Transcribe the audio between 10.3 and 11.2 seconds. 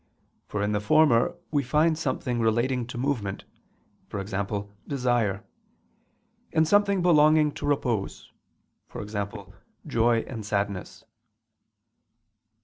sadness.